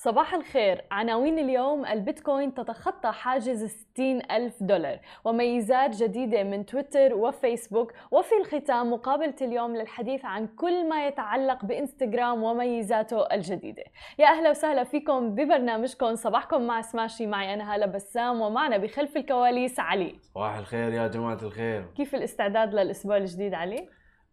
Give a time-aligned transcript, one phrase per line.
[0.00, 0.84] صباح الخير.
[0.90, 7.92] عناوين اليوم البيتكوين تتخطى حاجز 60 ألف دولار وميزات جديدة من تويتر وفيسبوك.
[8.10, 13.84] وفي الختام مقابلة اليوم للحديث عن كل ما يتعلق بإنستغرام وميزاته الجديدة.
[14.18, 16.14] يا أهلا وسهلا فيكم ببرنامجكم.
[16.14, 17.26] صباحكم مع سماشي.
[17.26, 20.14] معي أنا هالة بسام ومعنا بخلف الكواليس علي.
[20.34, 21.84] صباح الخير يا جماعة الخير.
[21.96, 23.88] كيف الاستعداد للأسبوع الجديد علي؟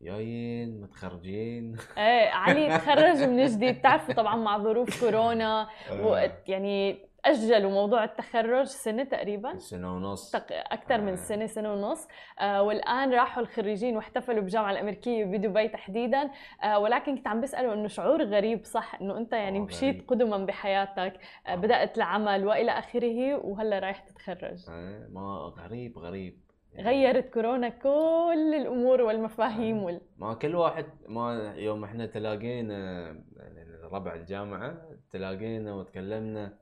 [0.05, 1.75] جايين متخرجين.
[1.97, 3.79] إيه علي تخرج من جديد.
[3.79, 6.31] بتعرفوا طبعا مع ظروف كورونا آه.
[6.47, 9.57] يعني اجلوا موضوع التخرج سنة تقريبا.
[9.57, 10.31] سنة ونص.
[10.31, 11.15] تق- أكثر من آه.
[11.15, 12.07] سنة سنة ونص.
[12.39, 16.29] آه والآن راحوا الخريجين واحتفلوا بالجامعة الأمريكية بدبي تحديدا.
[16.63, 20.07] آه ولكن كنت عم بسأله إنه شعور غريب صح؟ إنه أنت يعني آه، مشيت.
[20.09, 21.13] قدما بحياتك
[21.47, 21.55] آه.
[21.55, 24.65] بدأت العمل وإلى آخره وهلأ رايح تتخرج.
[24.69, 26.44] آه، ما غريب غريب.
[26.79, 30.01] غيرت كورونا كل الأمور والمفاهيم وال...
[30.17, 33.07] ما كل واحد ما يوم إحنا تلاقينا
[33.37, 36.53] يعني ربع الجامعة تلاقينا وتكلمنا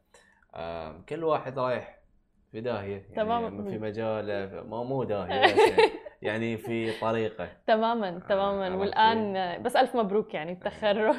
[1.10, 2.00] كل واحد رايح
[2.52, 3.70] في داهية يعني تمام.
[3.70, 7.48] في مجاله ما مو داهية بس يعني- في طريقة.
[7.68, 8.64] تماما تماما.
[8.66, 11.16] عرفتي؟ والآن آه، بس ألف مبروك يعني التخرج.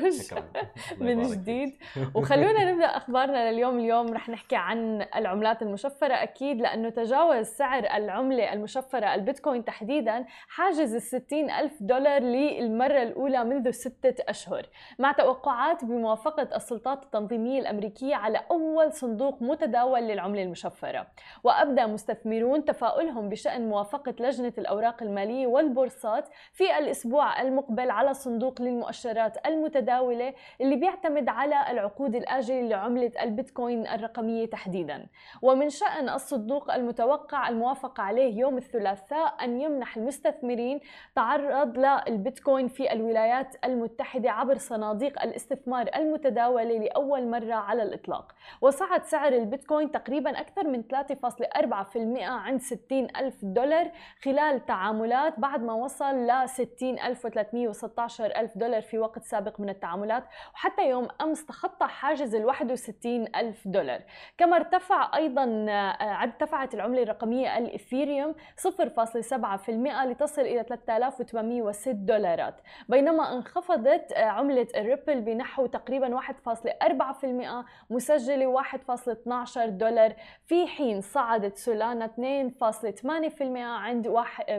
[1.01, 1.23] من.
[1.23, 1.77] جديد.
[2.17, 3.79] وخلونا نبدأ أخبارنا لليوم.
[3.79, 10.95] اليوم رح نحكي عن العملات المشفرة أكيد لأنه تجاوز سعر العملة المشفرة البيتكوين تحديدا حاجز
[10.95, 14.67] ال 60 ألف دولار للمرة الأولى منذ ستة أشهر.
[14.99, 21.07] مع توقعات بموافقة السلطات التنظيمية الأمريكية على أول صندوق متداول للعملة المشفرة.
[21.45, 29.47] وأبدى مستثمرون تفاؤلهم بشأن موافقة لجنة الأوراق المالية والبورصات في الأسبوع المقبل على صندوق للمؤشرات
[29.47, 35.07] المتداولة اللي بيعتمد على العقود الآجلة لعملة البيتكوين الرقمية تحديدا.
[35.43, 40.81] ومن شأن الصندوق المتوقع الموافقة عليه يوم الثلاثاء أن يمنح المستثمرين
[41.15, 48.33] تعرض للبيتكوين في الولايات المتحدة عبر صناديق الاستثمار المتداولة لأول مرة على الإطلاق.
[48.61, 53.91] وصعد سعر البيتكوين تقريبا أكثر من 3.4% عند 60 ألف دولار
[54.25, 59.69] خلال تعاملات بعد ما وصل ل 60 ألف و316 ألف دولار في وقت سابق من
[59.69, 60.25] التعاملات
[60.55, 64.01] وحتى يوم أمس تخطى حاجز ال 61 ألف دولار.
[64.39, 72.61] كما ارتفع أيضا آه، ارتفعت العملة الرقمية الإثيريوم 0.7% لتصل إلى 3806 دولارات.
[72.89, 80.15] بينما انخفضت آه، عملة الريبل بنحو تقريبا 1.4% مسجلة 1.12 دولار.
[80.47, 84.07] في حين صعدت سولانا 2.8% عند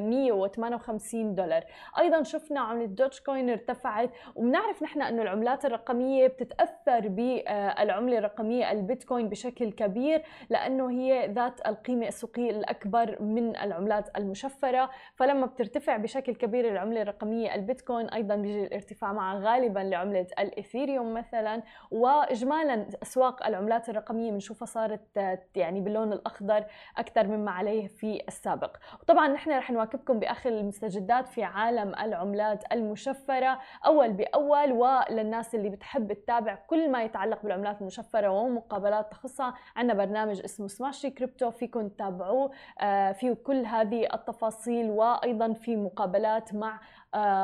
[0.09, 1.63] 158 دولار.
[1.99, 9.29] أيضا شفنا عمله دوج كوين ارتفعت وبنعرف نحن إنه العملات الرقمية بتتأثر بالعملة الرقمية البيتكوين
[9.29, 14.89] بشكل كبير لأنه هي ذات القيمة السوقية الأكبر من العملات المشفرة.
[15.15, 21.63] فلما بترتفع بشكل كبير العملة الرقمية البيتكوين أيضا بيجي الارتفاع معها غالبا لعملة الاثيريوم مثلا.
[21.91, 26.65] واجمالا أسواق العملات الرقمية بنشوفها صارت يعني باللون الأخضر
[26.97, 28.77] أكثر مما عليه في السابق.
[29.01, 33.59] وطبعا نحن رح نواكبكم باخر المستجدات في عالم العملات المشفرة.
[33.85, 40.41] أول بأول وللناس اللي بتحب تتابع كل ما يتعلق بالعملات المشفرة ومقابلات تخصها عندنا برنامج
[40.45, 42.51] اسمه سماشي كريبتو فيكم تتابعوه
[42.81, 46.79] آه، فيه كل هذه التفاصيل وأيضا في مقابلات مع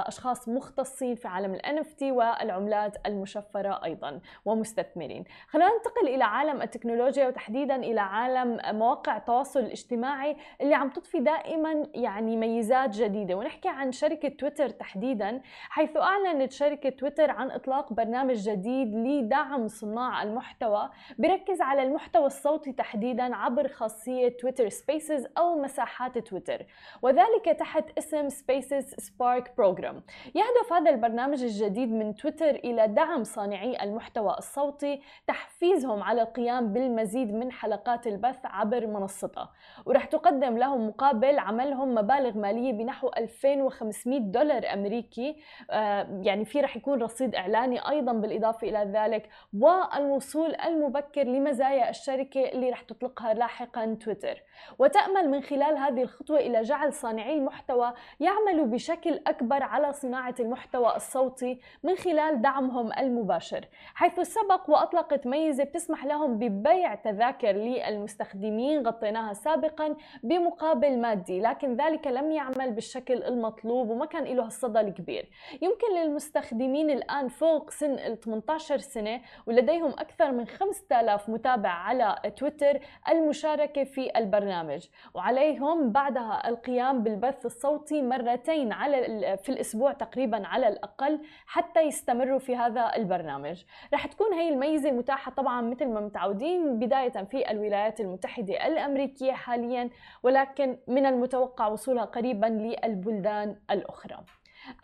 [0.07, 5.23] أشخاص مختصين في عالم ال NFT والعملات المشفرة أيضا ومستثمرين.
[5.47, 11.87] خلينا ننتقل إلى عالم التكنولوجيا وتحديدا إلى عالم مواقع التواصل الاجتماعي اللي عم تضفي دائما
[11.93, 18.35] يعني ميزات جديدة ونحكي عن شركة تويتر تحديدا حيث أعلنت شركة تويتر عن إطلاق برنامج
[18.49, 26.17] جديد لدعم صناع المحتوى بركز على المحتوى الصوتي تحديدا عبر خاصية تويتر Spaces أو مساحات
[26.17, 26.65] تويتر
[27.01, 30.03] وذلك تحت اسم Spaces Spark Program.
[30.35, 37.33] يهدف هذا البرنامج الجديد من تويتر إلى دعم صانعي المحتوى الصوتي تحفيزهم على القيام بالمزيد
[37.33, 39.51] من حلقات البث عبر منصتها
[39.85, 45.35] ورح تقدم لهم مقابل عملهم مبالغ مالية بنحو 2500 دولار أمريكي.
[45.71, 49.29] آه، يعني في رح يكون رصيد إعلاني أيضا بالإضافة إلى ذلك
[49.59, 54.43] والوصول المبكر لمزايا الشركة اللي رح تطلقها لاحقا تويتر.
[54.79, 60.95] وتأمل من خلال هذه الخطوة إلى جعل صانعي المحتوى يعملوا بشكل أكبر على صناعة المحتوى
[60.95, 63.65] الصوتي من خلال دعمهم المباشر
[63.95, 72.07] حيث سبق وأطلقت ميزة بتسمح لهم ببيع تذاكر للمستخدمين غطيناها سابقا بمقابل مادي لكن ذلك
[72.07, 75.29] لم يعمل بالشكل المطلوب وما كان له الصدى الكبير.
[75.61, 82.79] يمكن للمستخدمين الآن فوق سن ال 18 سنة ولديهم أكثر من 5000 متابع على تويتر
[83.09, 91.19] المشاركة في البرنامج وعليهم بعدها القيام بالبث الصوتي مرتين على في الأسبوع تقريبا على الأقل
[91.45, 93.63] حتى يستمروا في هذا البرنامج.
[93.93, 99.89] رح تكون هي الميزة متاحة طبعا مثل ما متعودين بداية في الولايات المتحدة الأمريكية حاليا
[100.23, 104.17] ولكن من المتوقع وصولها قريبا للبلدان الأخرى.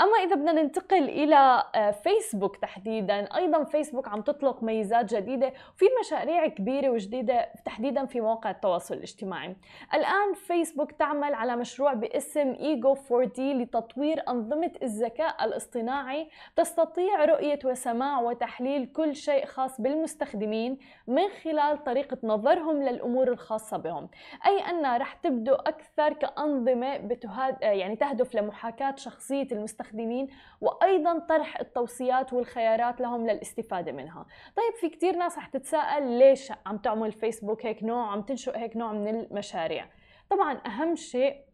[0.02, 5.86] أما إذا بدنا ننتقل إلى آه، فيسبوك تحديدا أيضا فيسبوك عم تطلق ميزات جديدة وفي
[6.02, 9.56] مشاريع كبيرة وجديدة تحديدا في مواقع التواصل الاجتماعي.
[9.94, 17.60] الآن فيسبوك تعمل على مشروع باسم ايجو 4 دي لتطوير أنظمة الذكاء الاصطناعي تستطيع رؤية
[17.66, 20.78] وسماع وتحليل كل شيء خاص بالمستخدمين
[21.08, 24.10] من خلال طريقة نظرهم للأمور الخاصة بهم.
[24.46, 30.28] أي انها رح تبدو أكثر كأنظمة بتهاد يعني تهدف لمحاكاة شخصية المستخدمين
[30.62, 34.26] وأيضا طرح التوصيات والخيارات لهم للاستفادة منها.
[34.56, 38.78] طيب في كثير ناس رح تتساءل ليش عم تعمل فيسبوك هيك نوع عم تنشئ هيك
[38.78, 39.90] نوع من المشاريع.
[40.30, 41.47] طبعا أهم شيء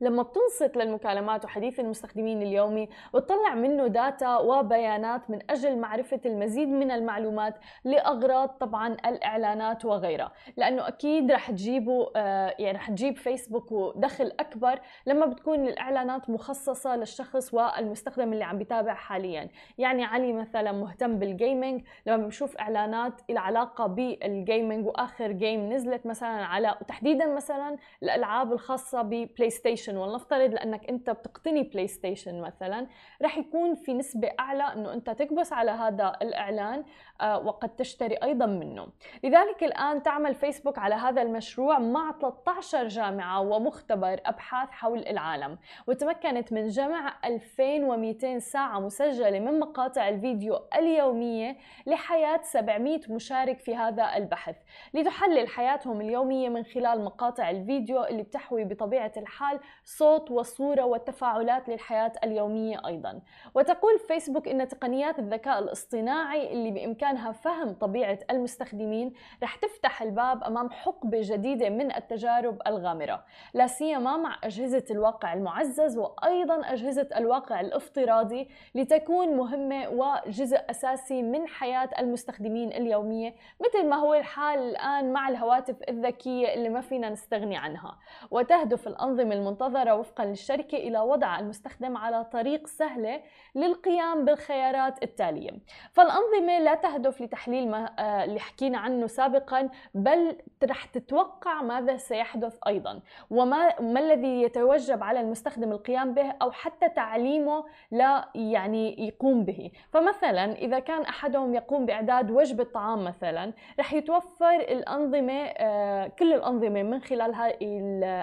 [0.00, 6.90] لما بتنصت للمكالمات وحديث المستخدمين اليومي وتطلع منه داتا وبيانات من أجل معرفة المزيد من
[6.90, 7.54] المعلومات
[7.84, 10.32] لأغراض طبعا الإعلانات وغيرها.
[10.56, 16.96] لأنه أكيد رح تجيبوا آه، يعني رح تجيب فيسبوك ودخل أكبر لما بتكون الإعلانات مخصصة
[16.96, 19.48] للشخص والمستخدم اللي عم بيتابع حاليا.
[19.78, 25.72] يعني علي مثلا مهتم بال gaming لما بشوف إعلانات إلها علاقة بال gaming وآخر game
[25.72, 32.40] نزلت مثلا على وتحديدا مثلا الألعاب الخاصة ب PlayStation Station ولنفترض لأنك أنت بتقتني PlayStation
[32.40, 32.86] مثلا
[33.22, 36.84] رح يكون في نسبة أعلى إنه أنت تكبس على هذا الإعلان.
[37.22, 38.86] وقد تشتري أيضا منه
[39.24, 45.58] لذلك الآن تعمل فيسبوك على هذا المشروع مع 13 جامعة ومختبر أبحاث حول العالم.
[45.86, 54.16] وتمكنت من جمع 2200 ساعة مسجلة من مقاطع الفيديو اليومية لحياة 700 مشارك في هذا
[54.16, 54.56] البحث.
[54.94, 62.12] لتحلل حياتهم اليومية من خلال مقاطع الفيديو اللي بتحوي بطبيعة الحال صوت وصورة وتفاعلات للحياة
[62.24, 63.20] اليومية أيضا.
[63.54, 66.70] وتقول فيسبوك إن تقنيات الذكاء الاصطناعي اللي
[67.06, 69.12] بإمكانها فهم طبيعة المستخدمين
[69.42, 73.24] رح تفتح الباب أمام حقبة جديدة من التجارب الغامرة.
[73.54, 81.48] لا سيما مع أجهزة الواقع المعزز وأيضا أجهزة الواقع الافتراضي لتكون مهمة وجزء أساسي من
[81.48, 87.56] حياة المستخدمين اليومية مثل ما هو الحال الآن مع الهواتف الذكية اللي ما فينا نستغني
[87.56, 87.98] عنها.
[88.30, 93.22] وتهدف الأنظمة المنتظرة وفقا للشركة إلى وضع المستخدم على طريق سهلة
[93.54, 95.50] للقيام بالخيارات التالية.
[95.92, 102.58] فالأنظمة لا تهدف لتحليل ما آه، اللي حكينا عنه سابقا بل رح تتوقع ماذا سيحدث
[102.66, 103.00] أيضا.
[103.30, 109.70] وما ما الذي يتوجب على المستخدم القيام به أو حتى تعليمه لا يعني يقوم به.
[109.90, 116.82] فمثلا إذا كان أحدهم يقوم بإعداد وجبة طعام مثلا رح يتوفر الأنظمة آه، كل الأنظمة
[116.82, 117.34] من خلال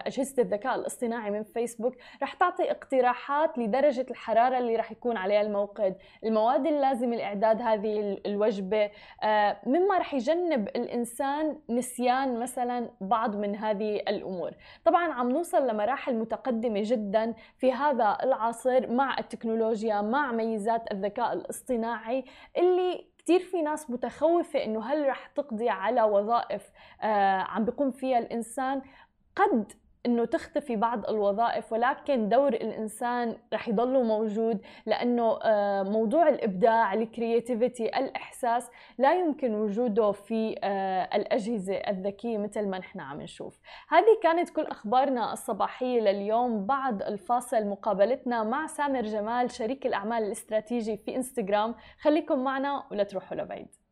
[0.08, 5.42] أجهزة الذكاء الاصطناعي الاصطناعي من فيسبوك رح تعطي اقتراحات لدرجة الحرارة اللي رح يكون عليها
[5.42, 5.96] الموقد.
[6.24, 13.95] المواد اللازمة لإعداد هذه الوجبة آه، مما رح يجنب الإنسان نسيان مثلا بعض من هذه
[13.95, 14.51] الأمور.
[14.86, 22.25] طبعا عم نوصل لمراحل متقدمة جدا في هذا العصر مع التكنولوجيا مع ميزات الذكاء الاصطناعي
[22.57, 26.71] اللي كثير في ناس متخوفة إنه هل رح تقضي على وظائف
[27.01, 28.81] آه عم بيقوم فيها الإنسان.
[29.36, 29.71] قد
[30.06, 37.86] إنه تختفي بعض الوظائف ولكن دور الإنسان رح يضل موجود لأنه آه، موضوع الإبداع الكرياتيفيتي
[37.86, 43.60] الإحساس لا يمكن وجوده في آه، الأجهزة الذكية مثل ما نحن عم نشوف.
[43.90, 46.66] هذه كانت كل أخبارنا الصباحية لليوم.
[46.66, 51.76] بعد الفاصل مقابلتنا مع سامر جمال شريك الأعمال الاستراتيجي في إنستغرام.
[52.02, 53.82] خليكم معنا ولا تروحوا لبعيد.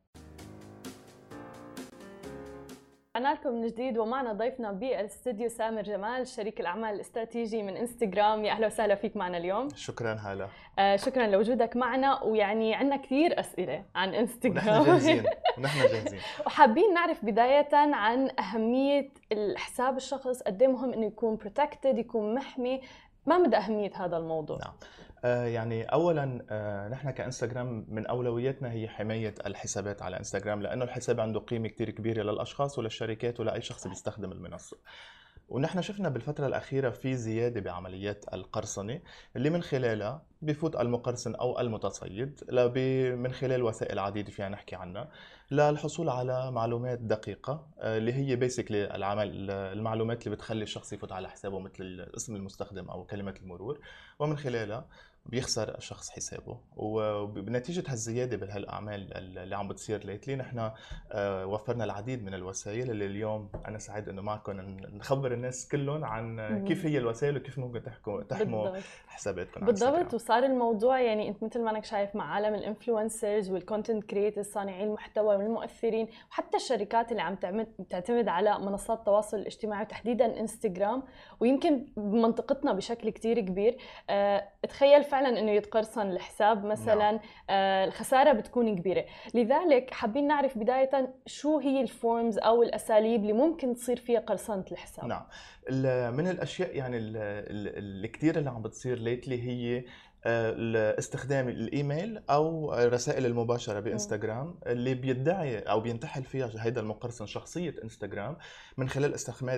[3.18, 8.46] رجعنا لكم من جديد ومعنا ضيفنا بالاستديو سامر جمال شريك الأعمال الاستراتيجي من إنستغرام.
[8.46, 9.68] يا أهلا وسهلا فيك معنا اليوم.
[9.76, 10.48] شكرا هلا.
[10.80, 14.68] آه شكرا لوجودك معنا ويعني عندنا كثير أسئلة عن إنستغرام.
[14.68, 15.24] ونحن جاهزين
[15.58, 16.20] ونحن جاهزين.
[16.46, 22.82] وحابين نعرف بداية عن أهمية الحساب الشخص قد إيه مهم إنه يكون بروتكتد يكون محمي.
[23.26, 24.74] ما مدى أهمية هذا الموضوع؟ نعم.
[25.26, 31.20] آه، يعني اولا آه، نحن كإنستغرام من أولوياتنا هي حماية الحسابات على إنستغرام لأنه الحساب
[31.20, 34.78] عنده قيمة كثير كبيرة للأشخاص وللشركات ولأي شخص بيستخدم المنصة.
[35.50, 39.02] ونحن شفنا بالفترة الأخيرة في زيادة بعمليات القرصنة
[39.36, 42.42] اللي من خلالها بفوت المقرصن أو المتصيد
[43.16, 45.10] من خلال وسائل عديدة فينا نحكي عنها.
[45.52, 51.30] للحصول على معلومات دقيقة آه، اللي هي بيسكلي العمل المعلومات اللي بتخلي الشخص يفوت على
[51.30, 53.80] حسابه مثل اسم المستخدم أو كلمة المرور
[54.20, 54.86] ومن خلالها
[55.26, 56.58] بيخسر الشخص حسابه.
[56.78, 60.72] وبنتيجة هالزيادة بهالأعمال اللي عم بتصير ليتلي نحن
[61.12, 62.92] آه، وفرنا العديد من الوسائل.
[62.92, 64.52] اللي اليوم أنا سعيد إنه معكم
[64.98, 68.70] نخبر الناس كلهم عن كيف هي الوسائل وكيف ممكن تحكوا تحموا
[69.08, 70.14] حساباتكم بالضبط.
[70.14, 74.46] وصار الموضوع يعني إنت مثل ما أنك شايف مع عالم ال influencers وال content creators
[74.46, 77.36] صانعي المحتوى والمؤثرين وحتى الشركات اللي عم
[77.90, 81.04] تعتمد على منصات التواصل الاجتماعي وتحديدا انستغرام
[81.40, 83.78] ويمكن بمنطقتنا بشكل كتير كبير.
[84.10, 87.20] أه تخيل فعلا إنه يتقرصن الحساب مثلا نعم.
[87.50, 89.06] أه الخسارة بتكون كبيرة.
[89.34, 94.66] لذلك حابين نعرف بداية شو هي ال forms أو الأساليب اللي ممكن تصير فيها قرصنة
[94.72, 95.06] الحساب.
[95.06, 95.26] نعم.
[96.16, 99.84] من الأشياء يعني اللي كثير اللي عم بتصير lately هي
[100.26, 108.38] استخدام الإيميل أو الرسائل المباشرة بإنستغرام اللي بيدعي أو بينتحل فيها هيدا المقرصن شخصية إنستغرام
[108.78, 109.14] من خلال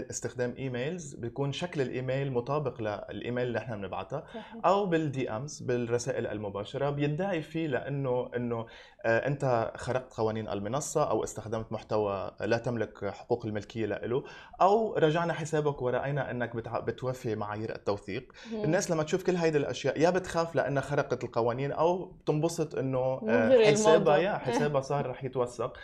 [0.09, 4.23] استخدام emails بيكون شكل الإيميل مطابق للإيميل اللي إحنا بنبعتها
[4.65, 8.65] أو بال DMs بالرسائل المباشرة بيدعي فيه لأنه إنه
[9.05, 14.23] آه، أنت خرقت قوانين المنصة أو استخدمت محتوى لا تملك حقوق الملكية له
[14.61, 18.33] أو رجعنا حسابك ورأينا إنك بتوفي معايير التوثيق.
[18.53, 23.71] الناس لما تشوف كل هيدي الأشياء يا بتخاف لانها خرقت القوانين أو بتنبسط إنه آه،
[23.71, 25.77] حسابها يا حسابها صار رح يتوثق.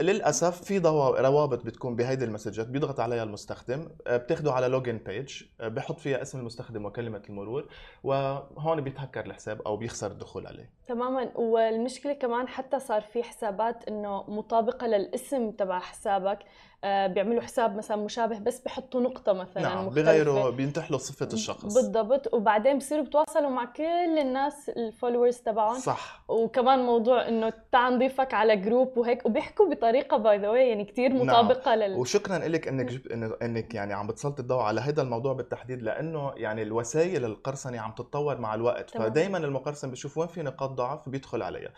[0.00, 0.78] للأسف في
[1.18, 6.22] روابط بتكون بهيدي المسجات بيضغط عليها المستخدم آه، بتاخده على لوجن بيج آه، بحط فيها
[6.22, 7.68] اسم المستخدم وكلمة المرور
[8.04, 10.70] وهون بيتهكر الحساب أو بيخسر الدخول عليه.
[10.86, 11.30] تماما.
[11.36, 16.38] والمشكلة كمان حتى صار في حسابات إنه مطابقة للاسم تبع حسابك.
[16.84, 21.74] بيعملوا حساب مثلا مشابه بس بحطوا نقطة مثلا نعم بغيروا بينتحلوا صفة الشخص.
[21.74, 25.78] بالضبط وبعدين بصيروا بتواصلوا مع كل الناس ال followers تبعهم.
[25.78, 26.24] صح.
[26.28, 31.26] وكمان موضوع إنه تعال نضيفك على group وهيك وبيحكوا بطريقة by the يعني كثير نعم.
[31.26, 31.90] مطابقة نعم.
[31.90, 33.12] لل وشكرا لك إنك جب...
[33.42, 38.38] إنك يعني عم بتسلط الضوء على هذا الموضوع بالتحديد لأنه يعني الوسائل القرصنة عم تتطور
[38.40, 38.90] مع الوقت.
[38.90, 41.70] فدائما المقرصن بشوف وين في نقاط ضعف بيدخل عليها.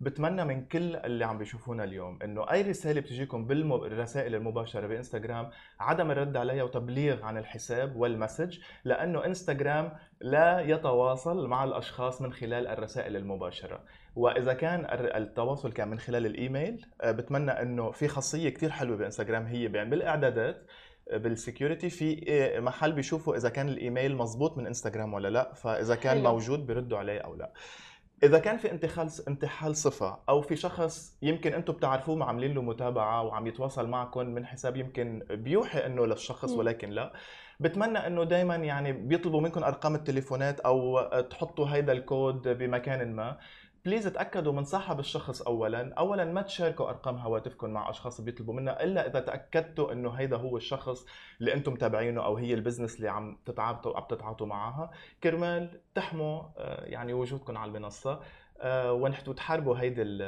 [0.00, 6.10] بتمنى من كل اللي عم بيشوفونا اليوم إنه أي رسالة بتجيكم بالرسائل المباشرة بإنستغرام عدم
[6.10, 12.66] الرد عليها وتبليغ عن الحساب وال message لأنه إنستغرام لا يتواصل مع الأشخاص من خلال
[12.66, 13.80] الرسائل المباشرة
[14.16, 19.46] وإذا كان التواصل كان من خلال الإيميل آه، بتمنى إنه في خاصية كثير حلوة بإنستغرام
[19.46, 20.66] هي بين بالإعدادات
[21.10, 25.54] آه، بال security في آه، محل بيشوفوا إذا كان الإيميل مزبوط من إنستغرام ولا لا
[25.54, 26.22] فإذا كان حلو.
[26.32, 27.52] موجود بيردوا عليه أو لا
[28.24, 33.22] إذا كان في انتحال انتحال صفة أو في شخص يمكن أنتم بتعرفوه عاملين له متابعة
[33.22, 37.12] وعم يتواصل معكم من حساب يمكن بيوحي إنه للشخص ولكن لا
[37.60, 43.38] بتمنى إنه دائما يعني بيطلبوا منكم أرقام التليفونات أو تحطوا هيدا الكود بمكان ما.
[43.84, 45.94] please تاكدوا من صاحب الشخص اولا.
[45.98, 50.56] اولا ما تشاركوا ارقام هواتفكم مع أشخاص بيطلبوا منها إلا إذا تأكدتوا إنه هيدا هو
[50.56, 51.06] الشخص
[51.40, 54.90] اللي أنتم متابعينه أو هي ال business اللي عم تتعاطوا عم تتعاطوا معها.
[55.22, 58.20] كرمال تحموا آه، يعني وجودكم على المنصة.
[58.64, 58.92] آه،
[59.28, 60.20] وتحاربوا هيدي ال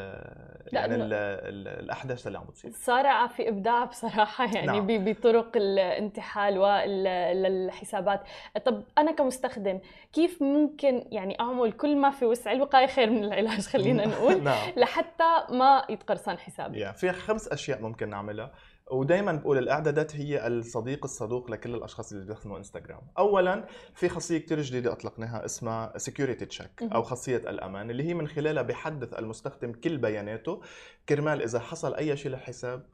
[0.72, 2.70] يعني ال ال الأحداث اللي عم بتصير.
[2.70, 4.86] صار في إبداع بصراحة يعني نعم.
[4.86, 8.20] بطرق الانتحال والحسابات.
[8.64, 9.80] طب أنا كمستخدم
[10.12, 14.70] كيف ممكن يعني أعمل كل ما في وسع الوقاية خير من العلاج؟ خلينا نقول نعم.
[14.76, 16.92] لحتى ما يتقرصن حسابي.
[16.92, 18.52] في خمس أشياء ممكن نعملها.
[18.90, 23.00] ودائما بقول الاعدادات هي الصديق الصدوق لكل الأشخاص اللي بيستخدموا إنستغرام.
[23.18, 28.28] اولا في خاصية كثير جديدة أطلقناها اسمها security check أو خاصية الأمان اللي هي من
[28.28, 30.60] خلالها بيحدث المستخدم كل بياناته
[31.08, 32.86] كرمال إذا حصل أي شيء للحساب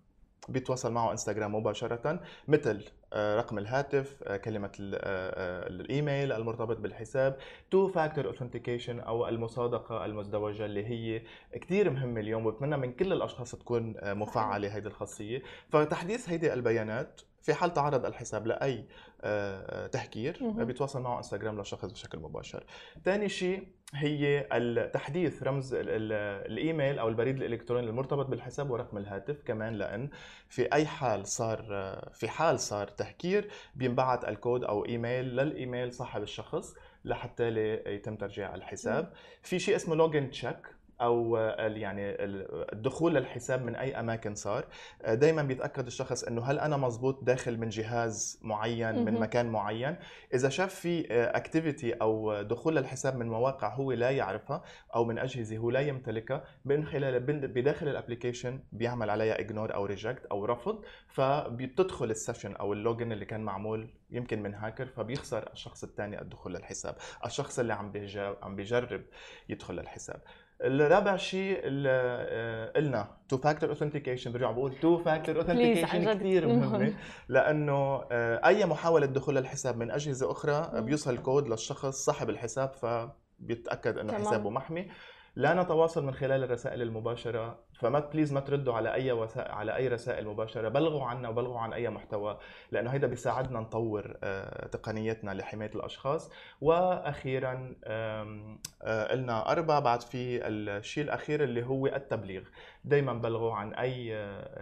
[0.48, 7.36] بيتواصل معه انستغرام مباشرة مثل آه، رقم الهاتف آه، كلمة آه، الإيميل المرتبط بالحساب
[7.70, 11.22] two-factor authentication أو المصادقة المزدوجة اللي هي
[11.60, 15.42] كثير مهمة اليوم وبتمنى من كل الأشخاص تكون مفعلة هذه الخاصية.
[15.68, 18.84] فتحديث هيدي البيانات في حال تعرض الحساب لأي
[19.92, 22.64] تهكير بيتواصل معه إنستغرام للشخص بشكل مباشر.
[23.04, 24.48] ثاني شيء هي
[24.92, 29.42] تحديث رمز الإيميل أو البريد الإلكتروني المرتبط بالحساب ورقم الهاتف.
[29.42, 30.10] كمان لأن
[30.48, 31.62] في أي حال صار
[32.12, 36.74] في حال صار تهكير بينبعث الكود أو email لل email صاحب الشخص
[37.04, 37.48] لحتى
[37.86, 39.12] يتم ترجيع الحساب.
[39.42, 40.58] في شيء اسمه login check
[41.00, 42.02] أو يعني
[42.72, 44.64] الدخول للحساب من أي أماكن صار.
[45.08, 49.96] دائما بيتأكد الشخص إنه هل أنا مزبوط داخل من جهاز معين من مكان معين؟
[50.34, 54.62] إذا شاف في activity أو دخول للحساب من مواقع هو لا يعرفها
[54.94, 59.86] أو من أجهزة هو لا يمتلكها من خلال بداخل ال application بيعمل عليها ignore أو
[59.86, 64.86] reject أو رفض فبتدخل ال session أو ال login اللي كان معمول يمكن من هاكر
[64.86, 66.96] فبيخسر الشخص الثاني الدخول للحساب.
[67.26, 67.92] الشخص اللي عم
[68.42, 69.02] عم بيجرب
[69.48, 70.20] يدخل للحساب.
[70.62, 76.94] الرابع شيء آه، قلنا two-factor authentication برجع بقول two-factor authentication كثير مهمة
[77.28, 82.86] لأنه آه، أي محاولة دخول للحساب من أجهزة أخرى بيوصل كود للشخص صاحب الحساب ف
[83.38, 84.12] بيتاكد انه.
[84.12, 84.88] حسابه محمي.
[85.36, 87.58] لا نتواصل من خلال الرسائل المباشرة.
[87.74, 90.68] فما please ما تردوا على أي وسائل على أي رسائل مباشرة.
[90.68, 92.38] بلغوا عنا وبلغوا عن أي محتوى
[92.70, 96.30] لأنه هيدا بيساعدنا نطور آه، تقنيتنا لحماية الأشخاص.
[96.60, 98.48] وأخيرا آه،
[99.10, 102.42] قلنا اربعه بعد في الشيء الأخير اللي هو التبليغ.
[102.84, 104.16] دائما بلغوا عن أي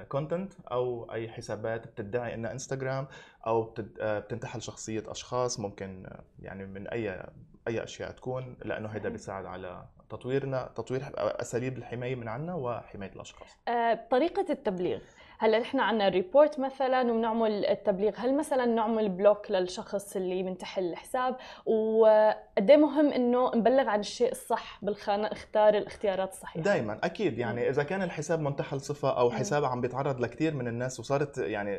[0.08, 3.06] content أو أي حسابات بتدعي إنها انستغرام
[3.46, 5.60] أو آه، بتنتحل شخصية أشخاص.
[5.60, 7.26] ممكن آه، يعني من أي
[7.68, 9.08] أي أشياء تكون لأنه هيدا.
[9.08, 13.56] بيساعد على تطويرنا تطوير أساليب الحمايه من عنا وحماية الأشخاص.
[13.68, 15.00] آه، طريقة التبليغ.
[15.42, 18.12] هلا نحن عنا report مثلا وبنعمل التبليغ.
[18.16, 24.78] هل مثلا نعمل block للشخص اللي منتحل الحساب؟ وقد مهم إنه نبلغ عن الشيء الصح
[24.82, 26.64] بالخانة اختار الاختيارات الصحيحة.
[26.64, 27.38] دائما أكيد.
[27.38, 31.78] يعني إذا كان الحساب منتحل صفة أو حساب عم بيتعرض لكثير من الناس وصارت يعني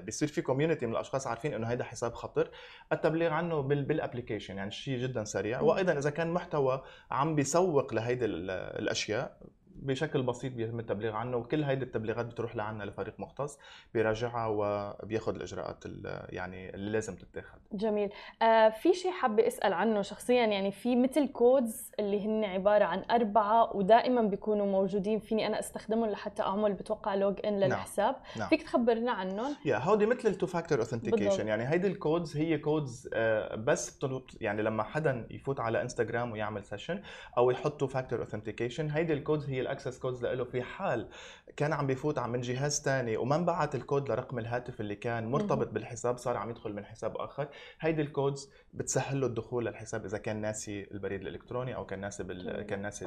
[0.00, 2.50] بيصير في community من الأشخاص عارفين إنه هذا حساب خطر
[2.92, 5.60] التبليغ عنه بال بال application يعني شيء جدا سريع.
[5.60, 8.50] وأيضا إذا كان محتوى عم بيسوق لهيدي ال-
[8.82, 9.36] الأشياء
[9.82, 13.58] بشكل بسيط بيتم التبليغ عنه وكل هيدي التبليغات بتروح لعنا لفريق مختص
[13.94, 18.10] بيراجعها وبياخذ الإجراءات ال- يعني اللي لازم تتاخذ جميل
[18.42, 23.02] آه في شيء حابة أسأل عنه شخصيا يعني في مثل codes اللي هن عبارة عن
[23.10, 27.68] أربعة ودائما بيكونوا موجودين فيني أنا أستخدمهم لحتى أعمل بتوقع log in نعم.
[27.68, 28.48] للحساب نعم.
[28.48, 30.78] فيك تخبرنا عنهم يا هودي مثل ال two-factor.
[30.78, 35.82] authentication يعني هيدي ال codes هي codes آه، بس بتربط يعني لما حدا يفوت على
[35.82, 37.02] انستغرام ويعمل session
[37.38, 41.08] أو يحط two-factor authentication هيدي ال codes هي ال access codes له في حال
[41.56, 45.68] كان عم بيفوت عم من جهاز ثاني وما انبعت الكود لرقم الهاتف اللي كان مرتبط.
[45.68, 47.48] بالحساب صار عم يدخل من حساب آخر
[47.80, 52.22] هيدي ال codes بتسهل له الدخول للحساب إذا كان ناسي البريد الإلكتروني أو كان ناسي
[52.22, 52.62] بال...
[52.62, 53.06] كان ناسي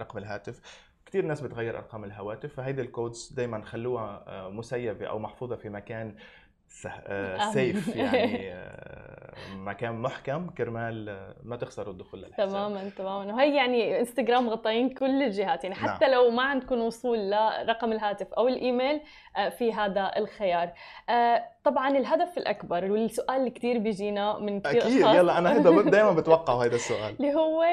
[0.00, 0.60] رقم الهاتف
[1.06, 5.68] كثير ناس بتغير أرقام الهواتف فهيدي ال codes دائما خلوها آه، مسيفة أو محفوظة في
[5.68, 6.14] مكان.
[7.52, 9.13] safe يعني آه،
[9.56, 13.34] مكان محكم كرمال ما تخسروا الدخول للحساب تماما تماما.
[13.34, 15.64] وهي يعني انستغرام غطاين كل الجهات.
[15.64, 16.14] يعني حتى نعم.
[16.14, 19.00] لو ما عندكم وصول لرقم الهاتف أو الإيميل
[19.36, 20.72] آه، في هذا الخيار.
[21.08, 25.00] آه، طبعا الهدف الأكبر والسؤال اللي كثير بيجينا من كثير أكيد.
[25.00, 27.16] يلا أنا هذا دائما بتوقع هذا السؤال.
[27.20, 27.64] اللي هو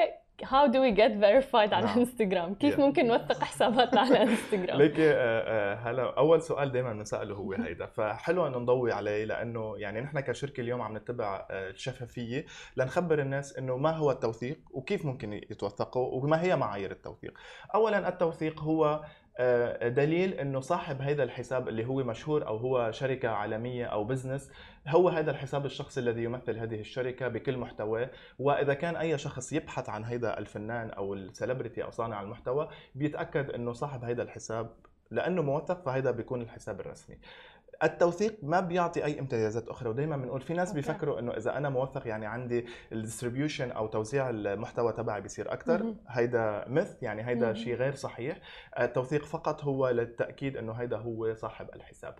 [0.42, 1.94] how do we get verified على.
[1.96, 2.80] انستغرام كيف Yeah.
[2.80, 7.86] ممكن نوثق حساباتنا على انستغرام ليكي آه، آه، هلا أول سؤال دائما بنسأله هو هيدا
[7.86, 13.58] فحلو إنه نضوي عليه لأنه يعني نحن كشركة اليوم عم نتبع آه، الشفافية لنخبر الناس
[13.58, 17.38] إنه ما هو التوثيق وكيف ممكن يتوثقوا وما هي معايير التوثيق.
[17.74, 19.04] اولا التوثيق هو
[19.38, 24.50] آه، دليل إنه صاحب هذا الحساب اللي هو مشهور أو هو شركة عالمية أو business
[24.88, 28.10] هو هذا الحساب الشخصي الذي يمثل هذه الشركة بكل محتواه.
[28.38, 33.50] وإذا كان أي شخص يبحث عن هذا الفنان أو ال celebrity أو صانع المحتوى بيتأكد
[33.50, 34.70] إنه صاحب هذا الحساب
[35.10, 37.18] لأنه موثق فهذا بيكون الحساب الرسمي.
[37.82, 40.80] التوثيق ما بيعطي أي امتيازات أخرى ودائما بنقول في ناس okay.
[40.80, 45.94] بيفكروا إنه إذا أنا موثق يعني عندي الديستريبيوشن أو توزيع المحتوى تبعي بيصير أكثر.
[46.08, 47.54] هيدا مث يعني هيدا.
[47.54, 48.36] شيء غير صحيح
[48.80, 52.14] التوثيق فقط هو للتأكيد إنه هيدا هو صاحب الحساب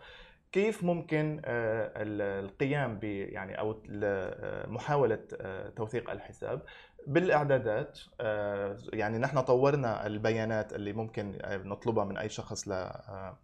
[0.53, 6.62] كيف ممكن آه، ال- القيام ب يعني أو آه، محاولة آه، توثيق الحساب
[7.07, 13.37] بالإعدادات آه، يعني نحن طورنا البيانات اللي ممكن آه، نطلبها من أي شخص ل آه،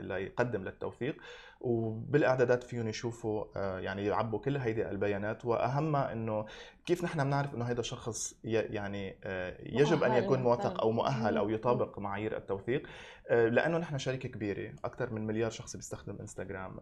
[0.00, 1.16] ليقدم للتوثيق
[1.60, 3.44] وبالإعدادات فيهم يشوفوا
[3.78, 6.46] يعني يعبوا كل هيدي البيانات واهمها إنه
[6.86, 9.16] كيف نحن بنعرف إنه هذا شخص يعني
[9.62, 10.42] يجب أن يكون.
[10.42, 11.50] موثق أو مؤهل أو.
[11.50, 12.82] يطابق معايير التوثيق
[13.30, 16.80] لأنه نحن شركه كبيرة أكثر من مليار شخص بيستخدم إنستغرام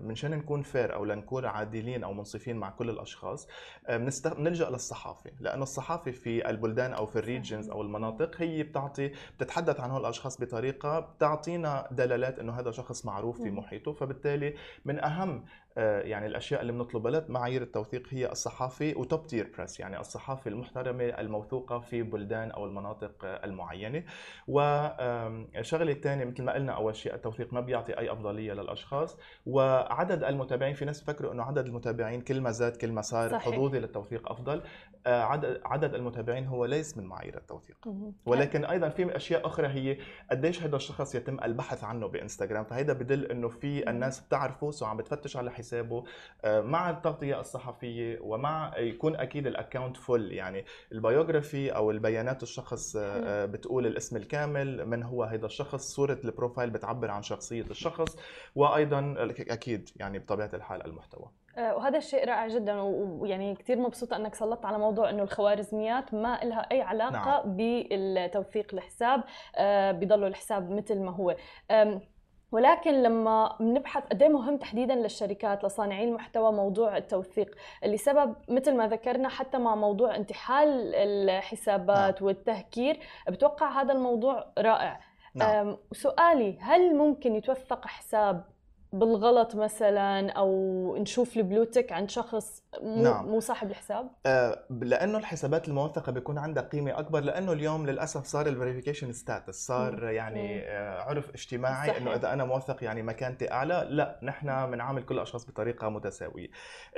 [0.00, 3.48] منشان نكون fair أو لنكون عادلين أو منصفين مع كل الأشخاص
[3.88, 9.80] بنلجأ للصحافة لأنه الصحافة في البلدان أو في ال regions أو المناطق هي بتعطي بتتحدث
[9.80, 13.50] عن هول الاشخاص بطريقة بتعطينا دلالات إنه هذا شخص معروف في.
[13.50, 14.54] محيطه فبالتالي
[14.84, 15.44] من أهم
[15.76, 21.78] يعني الأشياء اللي بنطلبها لمعايير التوثيق هي الصحافه وتوب تير بريس يعني الصحافه المحترمة الموثوقة
[21.78, 24.04] في بلدان أو المناطق آه، المعينة.
[24.48, 29.18] والشغله الثانية مثل ما قلنا أول شيء التوثيق ما بيعطي أي أفضلية للأشخاص.
[29.46, 33.38] وعدد المتابعين في ناس بفكروا إنه عدد المتابعين كل ما زاد كل ما صار.
[33.38, 34.62] حظوظي للتوثيق أفضل.
[35.06, 37.88] آه، عدد عدد المتابعين هو ليس من معايير التوثيق.
[38.26, 39.98] ولكن أيضا في أشياء أخرى هي
[40.30, 42.64] قديش هذا الشخص يتم البحث عنه بإنستغرام.
[42.64, 46.04] فهيدا بيدل إنه في الناس بتعرفه so عم بتفتش على حسابه
[46.44, 52.42] آه، مع التغطية الصحفية ومع يكون أكيد ال account full يعني ال biography أو البيانات
[52.42, 53.00] الشخص آه،.
[53.02, 58.16] آه، بتقول الاسم الكامل من هو هذا الشخص صورة ال profile بتعبر عن شخصية الشخص
[58.54, 59.14] وأيضا
[59.48, 64.78] أكيد يعني بطبيعة الحال المحتوى وهذا الشيء رائع جدا ويعني كثير مبسوطة إنك سلطت على
[64.78, 67.56] موضوع إنه الخوارزميات ما لها أي علاقة نعم.
[67.56, 69.24] بالتوثيق الحساب
[69.98, 71.36] بيضلوا الحساب مثل ما هو
[72.52, 78.76] ولكن لما بنبحث قد إيه مهم تحديدا للشركات لصانعي المحتوى موضوع التوثيق اللي سبب مثل
[78.76, 82.26] ما ذكرنا حتى مع موضوع انتحال الحسابات نعم.
[82.26, 85.00] والتهكير بتوقع هذا الموضوع رائع
[85.34, 85.76] نعم.
[85.92, 88.44] سؤالي هل ممكن يتوثق حساب
[88.92, 93.26] بالغلط مثلا أو نشوف ال blue tick عند شخص مو, نعم.
[93.26, 98.46] مو صاحب الحساب آه، لأنه الحسابات الموثقة بيكون عندها قيمة أكبر لأنه اليوم للأسف صار
[98.46, 100.08] ال verification status صار مم.
[100.08, 100.62] يعني مم.
[100.66, 102.02] آه، عرف اجتماعي صحيح.
[102.02, 106.48] انه إذا أنا موثق يعني مكانتي أعلى لا نحن بنعامل كل الأشخاص بطريقة متساوية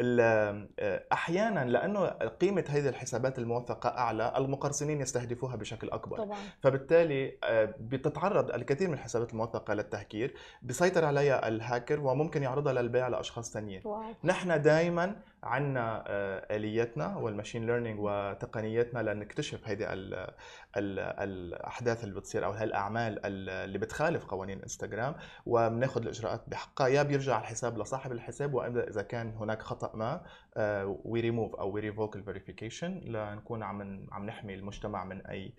[0.00, 0.66] آه،
[1.12, 8.50] أحيانا لأنه قيمة هذه الحسابات الموثقة أعلى المقرصنين يستهدفوها بشكل أكبر طبعا فبالتالي آه، بتتعرض
[8.50, 11.48] الكثير من الحسابات الموثقة للتهكير بيسيطر عليها
[11.90, 13.82] الهاكر وممكن يعرضها للبيع لأشخاص ثانيين
[14.24, 16.04] نحن دائما عندنا
[16.56, 19.68] الياتنا والماشين ليرنينج وتقنياتنا لنكتشف
[20.76, 25.14] ال الأحداث اللي بتصير أو هالأعمال ال- اللي بتخالف قوانين إنستغرام
[25.46, 26.88] وبناخذ الإجراءات بحقها.
[26.88, 30.20] يا بيرجع الحساب لصاحب الحساب وإذا إذا كان هناك خطأ ما
[31.04, 35.52] وي ريموف أو we revoke ال verification لنكون عم عم نحمي المجتمع من أي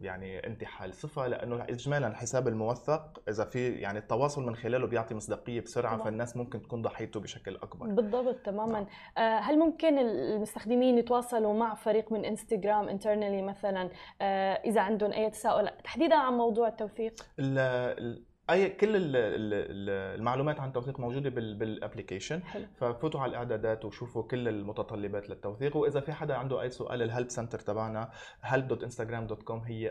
[0.00, 5.60] يعني انتحال صفه لأنه اجمالا الحساب الموثق إذا في يعني التواصل من خلاله بيعطي مصداقية
[5.60, 6.04] بسرعة طبعاً.
[6.04, 7.86] فالناس ممكن تكون ضحيته بشكل أكبر.
[7.86, 8.72] بالضبط تماما.
[8.72, 8.86] نعم.
[9.18, 15.30] آه، هل ممكن المستخدمين يتواصلوا مع فريق من انستغرام internally مثلا؟ آه، إذا عندهم أي
[15.30, 17.58] تساؤل؟ تحديدا عن موضوع التوثيق ال-
[17.98, 22.40] ال- أي كل ال- ال- ال- المعلومات عن التوثيق موجودة بال- بال application
[22.76, 25.76] ففوتوا على الإعدادات وشوفوا كل المتطلبات للتوثيق.
[25.76, 28.08] وإذا في حدا عنده أي سؤال ال help center تبعنا
[28.44, 29.82] help.instagram.com هي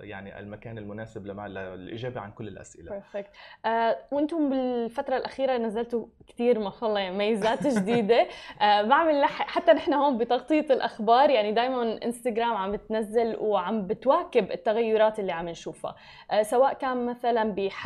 [0.00, 2.90] يعني المكان المناسب للإجابة عن كل الأسئلة.
[2.90, 3.30] perfect
[3.66, 8.26] آه، وأنتم بالفترة الأخيرة نزلتوا كثير ما شاء الله يعني ميزات جديدة.
[8.60, 9.42] آه، بعمل لح...
[9.42, 15.48] حتى نحن هون بتغطية الأخبار يعني دائما انستغرام عم بتنزل وعم بتواكب التغيرات اللي عم
[15.48, 15.94] نشوفها.
[16.30, 17.81] آه، سواء كان مثلا بحجم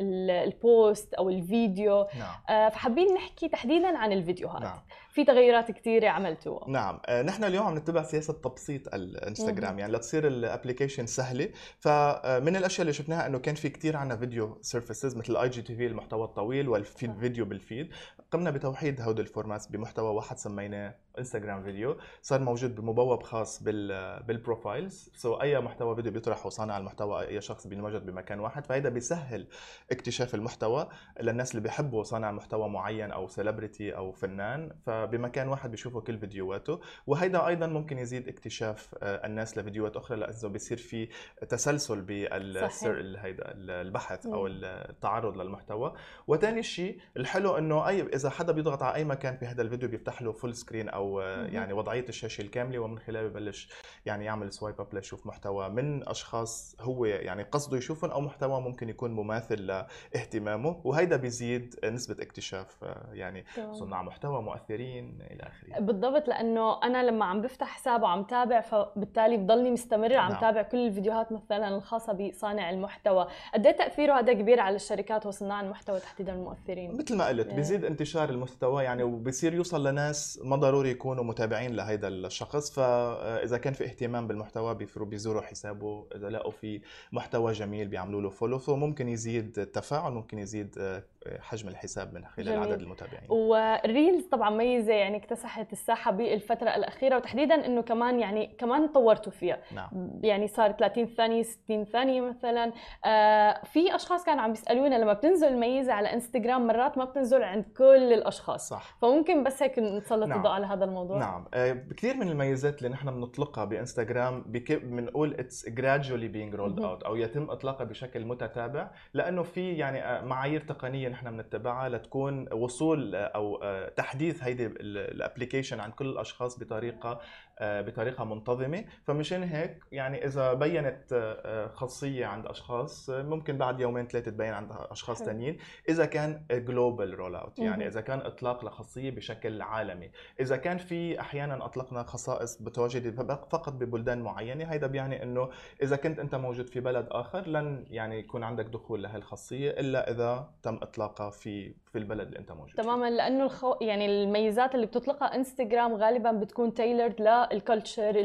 [0.00, 2.06] ال- post أو الفيديو.
[2.18, 2.56] نعم.
[2.56, 4.62] آه، فحابين نحكي تحديدا عن الفيديوهات.
[4.62, 4.78] نعم.
[5.12, 6.70] في تغيرات كثيره عملتوها.
[6.70, 7.00] نعم.
[7.06, 9.78] آه، نحن اليوم عم نتبع سياسة تبسيط الإنستغرام.
[9.78, 11.48] يعني لتصير ال application سهلة.
[11.78, 16.68] فمن الأشياء اللي شفناها إنه كان في كتير عنا video services مثل IGTV المحتوى الطويل
[16.68, 17.18] وال feed صح.
[17.20, 17.90] video بال feed.
[18.30, 24.22] قمنا بتوحيد هود ال formats بمحتوى واحد سميناه Instagram video صار موجود بتبويب خاص بال
[24.22, 28.66] بال profiles so أي محتوى فيديو بيطرحه صانع المحتوى أي شخص بينوجد بمكان واحد.
[28.66, 29.46] فهيدا بيسهل
[29.92, 30.88] اكتشاف المحتوى
[31.20, 34.72] للناس اللي بيحبوا صانع محتوى معين أو celebrity أو فنان.
[35.06, 40.48] فبمكان واحد بيشوفوا كل فيديوهاته وهيدا أيضا ممكن يزيد اكتشاف آه، الناس لفيديوهات أخرى لأنه
[40.48, 41.08] بيصير في
[41.48, 44.46] تسلسل بال هيدا البحث أو.
[44.46, 45.94] التعرض للمحتوى
[46.26, 50.22] وثاني شيء الحلو إنه أي إذا حدا بيضغط على أي مكان في هذا الفيديو بيفتح
[50.22, 51.46] له full screen أو آه،.
[51.46, 53.68] يعني وضعية الشاشة الكاملة ومن خلالها ببلش
[54.06, 58.88] يعني يعمل swipe up ليشوف محتوى من أشخاص هو يعني قصده يشوفهم أو محتوى ممكن
[58.88, 63.44] يكون مماثل لاهتمامه وهيدا بيزيد نسبة اكتشاف آه، يعني.
[63.72, 69.36] صناع محتوى مؤثرين إلى آخره بالضبط لأنه أنا لما عم بفتح حساب وعم تابع فبالتالي
[69.36, 70.40] بضلني مستمر عم نعم.
[70.40, 75.60] تابع كل الفيديوهات مثلا الخاصة بصانع المحتوى قد إيه تأثيره هذا كبير على الشركات وصناع
[75.60, 77.54] المحتوى تحديدا المؤثرين مثل ما قلت.
[77.54, 83.72] بيزيد انتشار المحتوى يعني وبصير يوصل لناس ما ضروري يكونوا متابعين لهيدا الشخص فإذا كان
[83.72, 86.80] في اهتمام بالمحتوى بيفروا بيزوروا حسابه إذا لقوا في
[87.12, 91.02] محتوى جميل بيعملوا له فولو فممكن يزيد التفاعل ممكن يزيد آه،
[91.40, 92.58] حجم الحساب من خلال جميل.
[92.58, 98.56] عدد المتابعين وال reels طبعا ميزة يعني اكتسحت الساحة بالفترة الأخيرة وتحديدا إنه كمان يعني
[98.58, 99.58] كمان طورتوا فيها.
[99.74, 100.20] نعم.
[100.22, 102.72] يعني صار 30 ثانية 60 ثانية مثلا.
[103.04, 107.64] آه في أشخاص كانوا عم بيسألونا لما بتنزل الميزه على إنستغرام مرات ما بتنزل عند
[107.76, 108.68] كل الأشخاص.
[108.68, 108.96] صح.
[109.02, 110.38] فممكن بس هيك نسلط نعم.
[110.38, 111.18] الضوء على هذا الموضوع.
[111.18, 111.44] نعم.
[111.54, 116.98] آه، كثير من الميزات اللي نحن بنطلقها بإنستغرام بنقول it's gradually being rolled مهم.
[116.98, 122.52] out أو يتم إطلاقها بشكل متتابع لأنه في يعني آه، معايير تقنية نحن بنتبعها لتكون
[122.52, 127.20] وصول آه، أو آه، تحديث هيدي ال application عند كل الأشخاص بطريقة
[127.62, 133.80] بطريقة منتظمة فمشان هيك يعني إذا بينت آه، آه، خاصية عند أشخاص آه، ممكن بعد
[133.80, 135.22] يومين ثلاثة تبين عند أشخاص.
[135.22, 137.86] ثانيين إذا كان global rollout يعني.
[137.86, 143.72] إذا كان إطلاق لخاصية بشكل عالمي إذا كان في أحيانا أطلقنا خصائص متواجده فق- فقط
[143.72, 145.48] ببلدان معينة هيدا بيعني إنه
[145.82, 150.50] إذا كنت أنت موجود في بلد آخر لن يعني يكون عندك دخول لهالخاصية إلا إذا
[150.62, 152.74] تم إطلاقها في في البلد اللي أنت موجود.
[152.74, 153.74] تماما لأنه الخو...
[153.80, 157.49] يعني الميزات اللي بتطلقها انستغرام غالبا بتكون تailored لل culture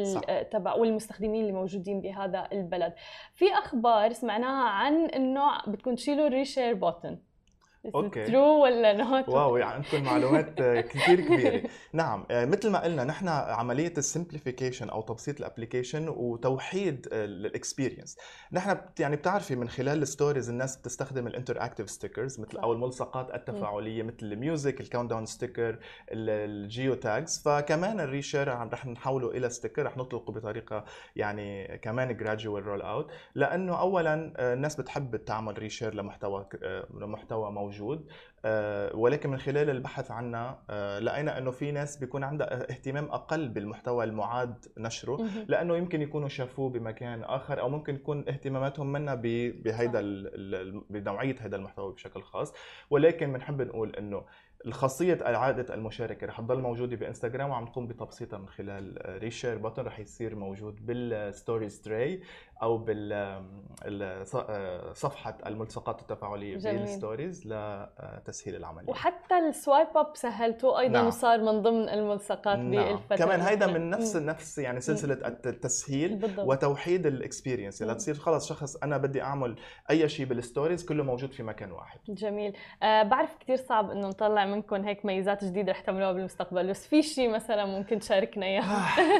[0.05, 0.21] صح.
[0.29, 2.93] ال- تبع والمستخدمين اللي موجودين بهذا البلد
[3.33, 7.19] في أخبار سمعناها عن انه بتكون تشيلوا ال reshare button
[7.95, 8.23] أوكي.
[8.23, 11.63] true ولا not واو يعني عندكم معلومات كثير كبيرة.
[11.93, 17.21] نعم آه، مثل ما قلنا نحن عملية ال simplification أو تبسيط ال application وتوحيد ال
[17.21, 18.17] experience
[18.51, 23.33] نحن يعني بتعرفي من خلال ال stories الناس بتستخدم ال interactive stickers مثل أو الملصقات
[23.35, 25.79] التفاعلية مثل ال music ال countdown sticker
[26.11, 32.65] ال geotags فكمان ال reshare رح نحوله إلى sticker رح نطلقه بطريقة يعني كمان gradual
[32.65, 37.74] roll out لأنه اولا آه، الناس بتحب تعمل reshare لمحتوى آه، لمحتوى موجود.
[38.47, 40.61] آه، ولكن من خلال البحث عنها
[40.99, 46.69] لقينا إنه في ناس بيكون عندها اهتمام أقل بالمحتوى المعاد نشره لأنه يمكن يكونوا شافوه
[46.69, 50.01] بمكان آخر أو ممكن يكون اهتماماتهم منا بهيدا
[50.89, 52.53] بنوعية هذا المحتوى بشكل خاص.
[52.89, 54.23] ولكن بنحب نقول إنه
[54.65, 59.99] الخاصية إعادة المشاركة رح تضل موجودة بإنستغرام وعم نقوم بتبسيطها من خلال reshare button رح
[59.99, 62.21] يصير موجود بال stories tray.
[62.63, 62.77] أو
[63.85, 68.89] بالصفحة الملصقات التفاعلية بال stories لتسهيل العملية.
[68.89, 71.07] وحتى ال swipe up سهلته أيضا نعم.
[71.07, 72.71] وصار من ضمن الملصقات نعم.
[72.71, 76.47] بالفترة كمان هيدا من نفس نفس يعني سلسلة التسهيل بالضبط.
[76.47, 79.55] وتوحيد ال experience يعني تصير خلص شخص أنا بدي أعمل
[79.89, 81.99] أي شيء بالستوريز كله موجود في مكان واحد.
[82.07, 82.57] جميل.
[82.83, 87.01] آه بعرف كثير صعب إنه نطلع منكم هيك ميزات جديدة رح تعملوها بالمستقبل بس في
[87.01, 88.63] شيء مثلا ممكن تشاركنا إياه؟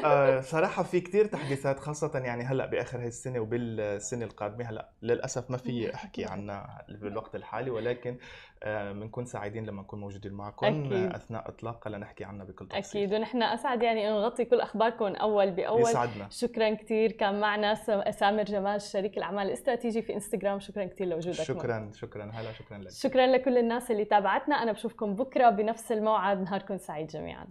[0.05, 4.65] آه صراحة في كثير تحديثات خاصة يعني هلأ بآخر هاي السنة وبالسنه القادمة.
[4.65, 8.17] هلأ للأسف ما في أحكي عنها بالوقت الحالي ولكن
[8.65, 10.65] بنكون آه سعيدين لما نكون موجودين معكم.
[10.65, 11.15] أكيد.
[11.15, 13.03] أثناء اطلاقها لنحكي عنها بكل تفصيل.
[13.03, 13.13] أكيد.
[13.13, 15.81] ونحن أسعد يعني إنه نغطي كل أخباركم أول بأول.
[15.81, 16.27] يسعدنا.
[16.29, 17.73] شكرا كثير كان معنا
[18.11, 20.59] سامر جمال شريك الأعمال الاستراتيجي في إنستغرام.
[20.59, 21.91] شكرا كثير لوجودك شكرا معنا.
[21.91, 22.31] شكرا.
[22.33, 22.91] هلا شكرا لك.
[22.91, 24.55] شكرا لكل الناس اللي تابعتنا.
[24.55, 26.41] أنا بشوفكم بكرة بنفس الموعد.
[26.41, 27.47] نهاركم سعيد جميعا.